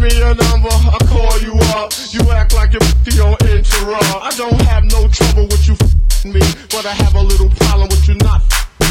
Me 0.00 0.08
your 0.16 0.34
number, 0.34 0.72
I 0.72 0.96
call 1.12 1.36
you 1.44 1.52
up. 1.76 1.92
You 2.08 2.24
act 2.32 2.54
like 2.54 2.72
you're 2.72 2.80
your 3.12 3.36
intro. 3.52 4.00
I 4.00 4.32
don't 4.34 4.58
have 4.62 4.84
no 4.84 5.06
trouble 5.08 5.44
with 5.44 5.68
you 5.68 5.76
me, 6.24 6.40
but 6.72 6.86
I 6.86 6.92
have 7.04 7.14
a 7.16 7.22
little 7.22 7.50
problem 7.50 7.88
with 7.90 8.08
you 8.08 8.14
not 8.24 8.40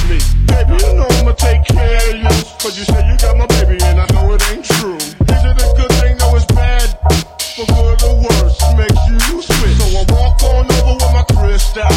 me. 0.05 0.21
Baby, 0.45 0.77
you 0.77 0.93
know 0.93 1.09
I'ma 1.17 1.33
take 1.33 1.65
care 1.65 1.97
of 1.97 2.15
you, 2.15 2.29
cause 2.61 2.77
you 2.77 2.85
say 2.85 3.01
you 3.09 3.17
got 3.17 3.37
my 3.37 3.47
baby 3.57 3.81
and 3.81 4.01
I 4.01 4.05
know 4.13 4.33
it 4.33 4.41
ain't 4.53 4.65
true. 4.65 4.97
Is 4.97 5.41
it 5.49 5.57
a 5.57 5.67
good 5.73 5.91
thing? 5.97 6.17
No, 6.17 6.35
it's 6.35 6.45
bad. 6.45 6.93
For 7.57 7.65
good 7.65 8.03
or 8.05 8.15
worse, 8.21 8.61
makes 8.77 9.01
you 9.09 9.41
switch. 9.41 9.81
So 9.81 9.85
I 9.97 10.05
walk 10.13 10.43
on 10.45 10.69
over 10.77 10.93
with 10.93 11.13
my 11.13 11.25
crystal. 11.33 11.89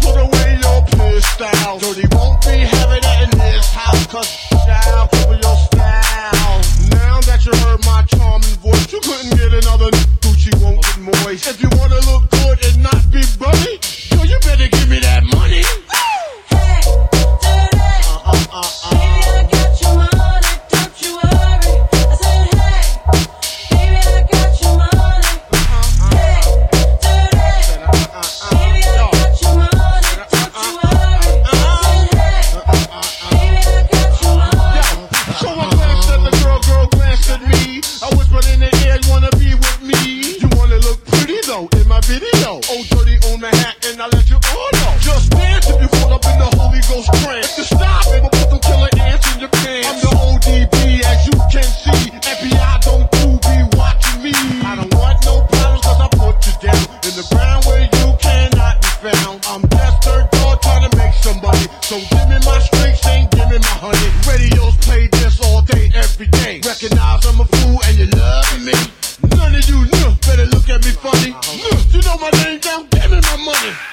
Put 0.00 0.16
away 0.16 0.56
your 0.56 0.80
pistol. 0.96 1.52
Dirty 1.80 2.08
won't 2.16 2.40
be 2.40 2.64
having 2.64 3.02
that 3.04 3.28
in 3.28 3.40
his 3.40 3.68
house, 3.72 4.06
cause 4.06 4.51
know. 42.52 42.60
Oh, 42.68 42.76
old 42.76 42.86
dirty 42.88 43.16
on 43.32 43.40
the 43.40 43.48
hat, 43.48 43.76
and 43.86 44.00
I 44.00 44.06
let 44.08 44.28
you 44.28 44.36
all 44.36 44.70
know. 44.76 44.92
Just 45.00 45.30
dance 45.30 45.68
if 45.68 45.80
you 45.80 45.88
fall 46.00 46.12
up 46.12 46.24
in 46.26 46.38
the 46.38 46.50
Holy 46.60 46.80
Ghost 46.88 47.08
trance. 47.22 47.52
If 47.52 47.58
you 47.58 47.64
stop, 47.64 48.06
I'ma 48.08 48.28
put 48.28 48.48
some 48.50 48.60
killer 48.60 48.92
ants 49.00 49.24
in 49.32 49.40
your 49.40 49.48
pants. 49.48 49.88
I'm 49.88 49.98
the 50.00 50.12
ODB, 50.12 51.00
as 51.00 51.18
you 51.26 51.36
can 51.48 51.64
see. 51.64 52.12
FBI 52.12 52.72
don't 52.84 53.08
do 53.12 53.40
be 53.40 53.56
watching 53.76 54.22
me. 54.22 54.34
I 54.64 54.76
don't 54.76 54.92
want 54.94 55.24
no 55.24 55.40
problems, 55.48 55.82
cause 55.84 56.00
I 56.00 56.08
put 56.12 56.36
you 56.44 56.54
down 56.60 56.84
in 57.08 57.12
the 57.16 57.26
ground 57.32 57.64
where 57.64 57.84
you 57.88 58.06
cannot 58.20 58.74
be 58.82 58.90
found. 59.08 59.40
I'm 59.48 59.62
just 59.68 59.96
third 60.04 60.28
door 60.36 60.56
trying 60.60 60.84
to 60.88 60.92
make 60.96 61.14
somebody. 61.14 61.66
So 61.80 61.96
give 61.96 62.26
me 62.28 62.38
my 62.44 62.58
strength, 62.60 63.06
and 63.06 63.30
give 63.32 63.48
me 63.48 63.58
my 63.64 63.76
honey. 63.80 64.08
Radios 64.28 64.76
play 64.84 65.08
this 65.08 65.40
all 65.40 65.62
day, 65.62 65.90
every 65.94 66.26
day. 66.26 66.60
Recognize 66.60 67.24
I'm 67.24 67.40
a 67.40 67.51
know 72.12 72.20
my 72.20 72.30
name 72.44 72.60
down, 72.60 72.86
give 72.90 73.10
me 73.10 73.20
my 73.20 73.36
money. 73.36 73.91